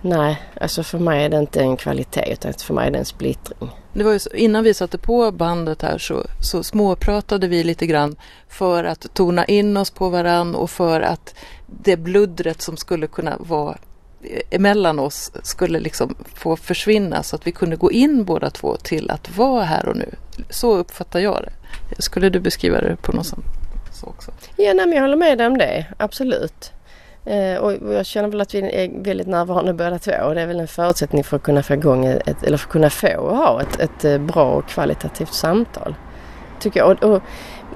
[0.00, 3.04] Nej, alltså för mig är det inte en kvalitet utan för mig är det en
[3.04, 3.70] splittring.
[3.92, 7.86] Det var ju så, innan vi satte på bandet här så, så småpratade vi lite
[7.86, 8.16] grann
[8.48, 11.34] för att tona in oss på varann och för att
[11.66, 13.78] det bluddret som skulle kunna vara
[14.50, 19.10] emellan oss skulle liksom få försvinna så att vi kunde gå in båda två till
[19.10, 20.14] att vara här och nu.
[20.50, 22.02] Så uppfattar jag det.
[22.02, 23.38] Skulle du beskriva det på något sätt?
[24.06, 24.30] också.
[24.56, 26.72] Ja, nej, men jag håller med dig om det, absolut.
[27.24, 30.46] Eh, och jag känner väl att vi är väldigt närvarande båda två och det är
[30.46, 33.36] väl en förutsättning för att kunna få igång ett, eller för att kunna få och
[33.36, 35.94] ha ett, ett eh, bra och kvalitativt samtal.
[36.60, 36.90] Tycker jag.
[36.90, 37.22] Och, och,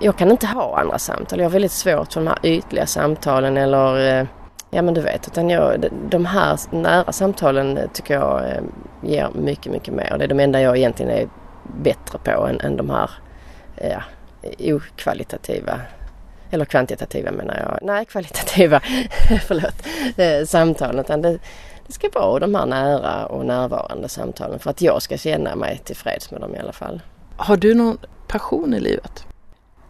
[0.01, 1.39] jag kan inte ha andra samtal.
[1.39, 4.27] Jag har väldigt svårt för de här ytliga samtalen eller eh,
[4.71, 8.63] Ja men du vet, utan jag, de här nära samtalen tycker jag eh,
[9.03, 10.17] ger mycket, mycket mer.
[10.19, 11.29] Det är de enda jag egentligen är
[11.83, 13.11] bättre på än, än de här
[13.77, 14.03] eh, ja,
[14.75, 15.81] okvalitativa
[16.51, 18.81] eller kvantitativa menar jag, nej kvalitativa,
[19.47, 21.01] förlåt, eh, samtalen.
[21.01, 21.39] Utan det,
[21.87, 25.81] det ska vara de här nära och närvarande samtalen för att jag ska känna mig
[25.85, 27.01] tillfreds med dem i alla fall.
[27.37, 29.28] Har du någon passion i livet?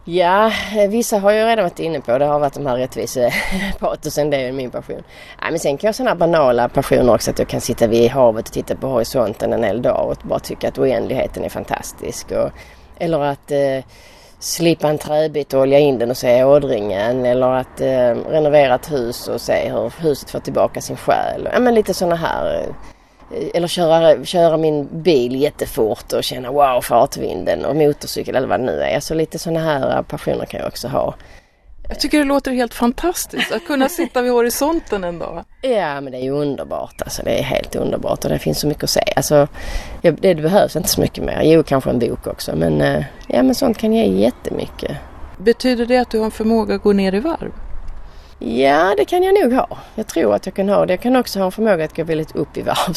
[0.05, 0.51] Ja,
[0.89, 2.17] vissa har jag redan varit inne på.
[2.17, 5.03] Det har varit de här rättvisepatosen, det är min passion.
[5.41, 8.11] Nej, men sen kan jag ha sådana banala passioner också att jag kan sitta vid
[8.11, 12.31] havet och titta på horisonten en hel dag och bara tycka att oändligheten är fantastisk.
[12.31, 12.51] Och,
[12.97, 13.83] eller att eh,
[14.39, 18.91] slippa en träbit och olja in den och se ådringen eller att eh, renovera ett
[18.91, 21.49] hus och se hur huset får tillbaka sin själ.
[21.53, 22.75] Ja men lite sådana här eh,
[23.53, 28.65] eller köra, köra min bil jättefort och känna wow fartvinden och motorcykel eller vad det
[28.65, 28.95] nu är.
[28.95, 31.15] Alltså lite sådana här passioner kan jag också ha.
[31.89, 35.43] Jag tycker det låter helt fantastiskt att kunna sitta vid horisonten en dag.
[35.61, 37.21] Ja men det är ju underbart alltså.
[37.23, 39.13] Det är helt underbart och det finns så mycket att se.
[39.15, 39.47] Alltså,
[40.01, 41.41] det, det behövs inte så mycket mer.
[41.43, 44.97] Jo kanske en bok också men, eh, ja, men sånt kan ge jättemycket.
[45.37, 47.51] Betyder det att du har en förmåga att gå ner i varv?
[48.39, 49.67] Ja det kan jag nog ha.
[49.95, 50.93] Jag tror att jag kan ha det.
[50.93, 52.93] Jag kan också ha en förmåga att gå väldigt upp i varv.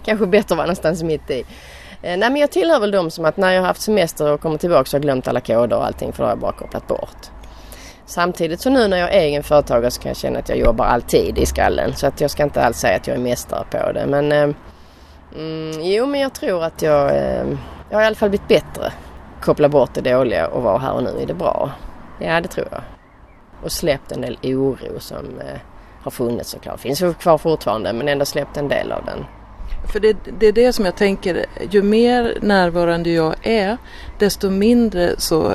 [0.04, 1.44] kanske bättre att vara någonstans mitt i.
[2.02, 4.40] Eh, nej men jag tillhör väl de som att när jag har haft semester och
[4.40, 6.52] kommer tillbaka så har jag glömt alla koder och allting för då har jag bara
[6.52, 7.16] kopplat bort.
[8.06, 10.84] Samtidigt så nu när jag är egen företagare så kan jag känna att jag jobbar
[10.84, 11.96] alltid i skallen.
[11.96, 14.06] Så att jag ska inte alls säga att jag är mästare på det.
[14.06, 14.54] Men eh,
[15.36, 17.46] mm, jo men jag tror att jag, eh,
[17.90, 18.92] jag har i alla fall blivit bättre.
[19.42, 21.70] Koppla bort det dåliga och vara här och nu i det bra.
[22.20, 22.97] Ja det tror jag.
[23.62, 25.60] Och släppt en del oro som eh,
[26.02, 26.80] har funnits såklart.
[26.80, 29.24] Finns kvar fortfarande men ändå släppt en del av den.
[29.92, 33.76] För det, det, är det som jag tänker, ju mer närvarande jag är
[34.18, 35.54] desto mindre så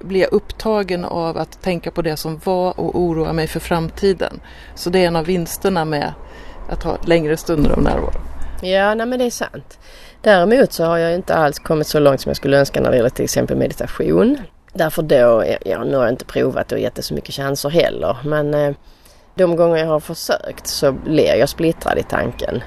[0.00, 4.40] blir jag upptagen av att tänka på det som var och oroa mig för framtiden.
[4.74, 6.12] Så det är en av vinsterna med
[6.68, 8.12] att ha längre stunder av närvaro.
[8.62, 9.78] Ja, nej men det är sant.
[10.20, 12.96] Däremot så har jag inte alls kommit så långt som jag skulle önska när det
[12.96, 14.38] gäller till exempel meditation.
[14.72, 18.16] Därför då, ja nu har jag inte provat och gett det så mycket chanser heller
[18.24, 18.74] men eh,
[19.34, 22.62] de gånger jag har försökt så blir jag splittrad i tanken.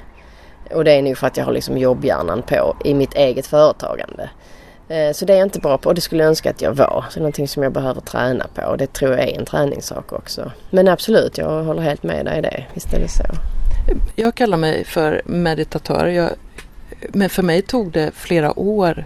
[0.74, 4.30] Och det är nog för att jag har liksom jobbhjärnan på i mitt eget företagande.
[4.88, 6.72] Eh, så det är jag inte bra på och det skulle jag önska att jag
[6.72, 7.04] var.
[7.08, 9.44] Så det är någonting som jag behöver träna på och det tror jag är en
[9.44, 10.52] träningssak också.
[10.70, 12.64] Men absolut, jag håller helt med dig i det.
[12.74, 13.24] Visst är det så.
[14.14, 16.06] Jag kallar mig för meditatör.
[16.06, 16.30] Jag,
[17.08, 19.04] men för mig tog det flera år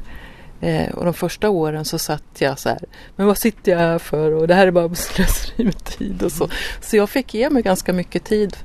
[0.61, 2.81] Eh, och de första åren så satt jag så här,
[3.17, 6.33] men vad sitter jag här för och det här är bara slöseri med tid och
[6.33, 6.49] så.
[6.81, 8.57] Så jag fick ge mig ganska mycket tid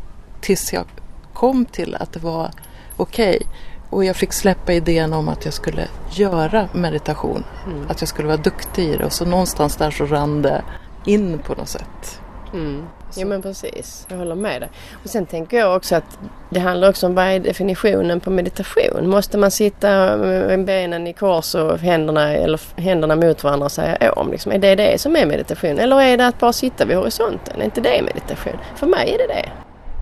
[0.41, 0.85] tills jag
[1.33, 2.51] kom till att det var
[2.97, 3.37] okej.
[3.41, 3.47] Okay.
[3.89, 7.43] Och jag fick släppa idén om att jag skulle göra meditation.
[7.67, 7.87] Mm.
[7.89, 10.63] Att jag skulle vara duktig i det och så någonstans där så rann det
[11.05, 12.21] in på något sätt.
[12.55, 12.83] Mm.
[13.15, 14.69] Ja men precis, jag håller med dig.
[15.03, 19.09] Och sen tänker jag också att det handlar också om vad är definitionen på meditation?
[19.09, 24.11] Måste man sitta med benen i kors och händerna, eller händerna mot varandra och säga
[24.11, 24.31] om?
[24.31, 25.79] Liksom, är det det som är meditation?
[25.79, 27.61] Eller är det att bara sitta vid horisonten?
[27.61, 28.57] Är inte det meditation?
[28.75, 29.49] För mig är det det.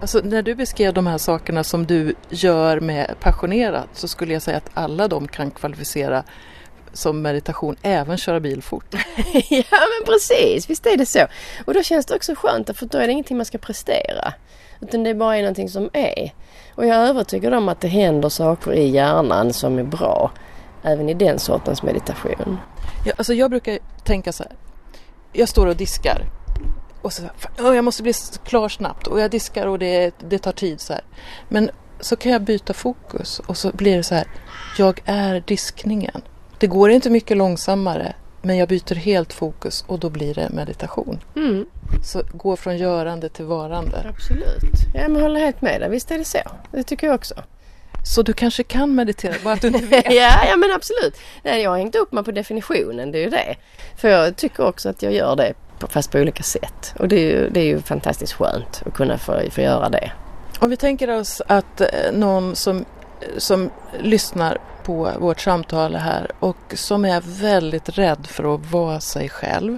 [0.01, 4.41] Alltså, när du beskrev de här sakerna som du gör med passionerat så skulle jag
[4.41, 6.23] säga att alla de kan kvalificera
[6.93, 8.85] som meditation även köra bil fort.
[9.49, 11.27] ja men precis, visst är det så.
[11.65, 14.33] Och då känns det också skönt för då är det ingenting man ska prestera.
[14.81, 16.33] Utan det är bara någonting som är.
[16.75, 20.31] Och jag är övertygad om att det händer saker i hjärnan som är bra.
[20.83, 22.57] Även i den sortens meditation.
[23.05, 24.51] Ja, alltså jag brukar tänka så här.
[25.33, 26.25] Jag står och diskar.
[27.01, 27.23] Och så,
[27.59, 28.13] oh, jag måste bli
[28.45, 31.03] klar snabbt och jag diskar och det, det tar tid så här.
[31.49, 34.27] Men så kan jag byta fokus och så blir det så här.
[34.77, 36.21] Jag är diskningen.
[36.63, 41.19] Det går inte mycket långsammare men jag byter helt fokus och då blir det meditation.
[41.35, 41.65] Mm.
[42.03, 44.05] Så gå från görande till varande.
[44.09, 44.71] Absolut.
[44.93, 45.89] Jag håller helt med dig.
[45.89, 46.37] Visst är det så.
[46.71, 47.33] Det tycker jag också.
[48.05, 50.05] Så du kanske kan meditera, bara att du inte vet?
[50.05, 51.17] ja, ja, men absolut.
[51.43, 53.55] Nej, jag har hängt upp mig på definitionen, det är ju det.
[53.95, 55.53] För jag tycker också att jag gör det,
[55.89, 56.93] fast på olika sätt.
[56.99, 60.11] Och det är ju, det är ju fantastiskt skönt att kunna få, få göra det.
[60.59, 62.85] Om vi tänker oss att eh, någon som,
[63.37, 69.29] som lyssnar på vårt samtal här och som är väldigt rädd för att vara sig
[69.29, 69.77] själv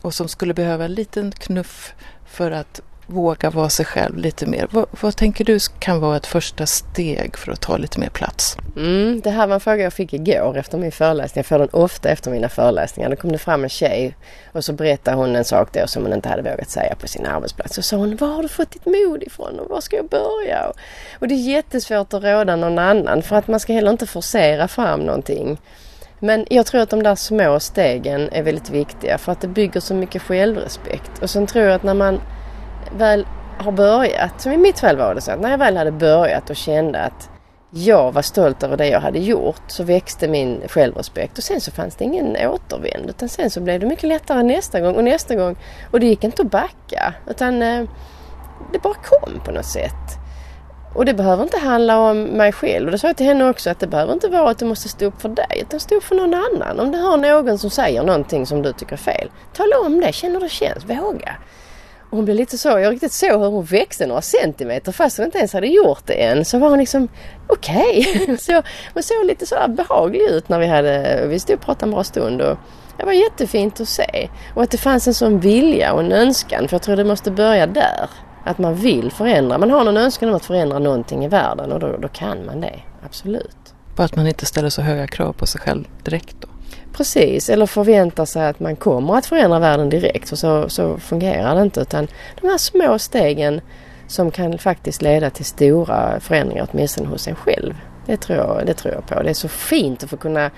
[0.00, 1.94] och som skulle behöva en liten knuff
[2.26, 4.68] för att våga vara sig själv lite mer.
[4.70, 8.56] Vad, vad, tänker du kan vara ett första steg för att ta lite mer plats?
[8.76, 11.40] Mm, det här var en fråga jag fick igår efter min föreläsning.
[11.40, 13.10] Jag får den ofta efter mina föreläsningar.
[13.10, 14.16] Då kom det fram en tjej
[14.52, 17.26] och så berättade hon en sak då som hon inte hade vågat säga på sin
[17.26, 17.74] arbetsplats.
[17.74, 20.72] Så sa hon, var har du fått ditt mod ifrån och var ska jag börja?
[21.18, 24.68] Och det är jättesvårt att råda någon annan för att man ska heller inte forcera
[24.68, 25.58] fram någonting.
[26.18, 29.80] Men jag tror att de där små stegen är väldigt viktiga för att det bygger
[29.80, 31.22] så mycket självrespekt.
[31.22, 32.20] Och sen tror jag att när man
[32.96, 33.26] väl
[33.58, 36.50] har börjat, som i mitt fall var det så att när jag väl hade börjat
[36.50, 37.30] och kände att
[37.70, 41.70] jag var stolt över det jag hade gjort så växte min självrespekt och sen så
[41.70, 45.34] fanns det ingen återvänd utan sen så blev det mycket lättare nästa gång och nästa
[45.34, 45.56] gång
[45.90, 47.84] och det gick inte att backa utan eh,
[48.72, 50.18] det bara kom på något sätt.
[50.94, 52.86] Och det behöver inte handla om mig själv.
[52.86, 54.88] Och det sa jag till henne också att det behöver inte vara att du måste
[54.88, 56.80] stå upp för dig utan stå upp för någon annan.
[56.80, 59.30] Om du har någon som säger någonting som du tycker är fel.
[59.52, 61.36] Tala om det, känn hur det känns, våga.
[62.12, 65.38] Hon blev lite så, jag riktigt såg hur hon växte några centimeter fast hon inte
[65.38, 66.44] ens hade gjort det än.
[66.44, 67.08] Så var hon liksom
[67.46, 68.06] okej.
[68.22, 68.36] Okay.
[68.40, 68.62] så,
[68.94, 72.04] hon såg lite så behaglig ut när vi hade, vi stod och pratade en bra
[72.04, 72.42] stund.
[72.42, 72.58] Och
[72.98, 74.28] det var jättefint att se.
[74.54, 76.68] Och att det fanns en sån vilja och en önskan.
[76.68, 78.10] För jag tror det måste börja där.
[78.44, 79.58] Att man vill förändra.
[79.58, 82.60] Man har någon önskan om att förändra någonting i världen och då, då kan man
[82.60, 82.80] det.
[83.04, 83.74] Absolut.
[83.96, 86.48] Bara att man inte ställer så höga krav på sig själv direkt då?
[86.92, 90.28] Precis, eller förväntar sig att man kommer att förändra världen direkt.
[90.28, 91.80] För så, så fungerar det inte.
[91.80, 92.08] Utan
[92.40, 93.60] de här små stegen
[94.06, 97.74] som kan faktiskt leda till stora förändringar åtminstone hos en själv.
[98.06, 99.22] Det tror jag, det tror jag på.
[99.22, 100.50] Det är så fint att få kunna,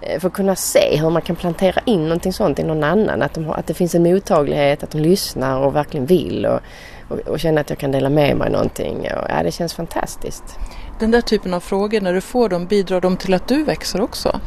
[0.00, 3.22] eh, få kunna se hur man kan plantera in någonting sånt i någon annan.
[3.22, 6.60] Att, de har, att det finns en mottaglighet, att de lyssnar och verkligen vill och,
[7.08, 8.98] och, och känner att jag kan dela med mig någonting.
[8.98, 10.44] Och, ja, det känns fantastiskt.
[11.02, 14.00] Den där typen av frågor, när du får dem, bidrar de till att du växer
[14.00, 14.40] också?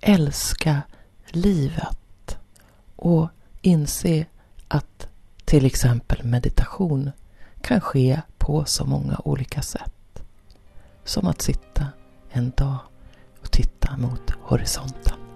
[0.00, 0.82] Älska
[1.28, 2.38] livet.
[2.96, 3.28] Och
[3.60, 4.26] inse
[4.68, 5.08] att
[5.44, 7.10] till exempel meditation
[7.60, 10.22] kan ske på så många olika sätt.
[11.04, 11.86] Som att sitta
[12.30, 12.78] en dag
[13.42, 15.27] och titta mot horisonten.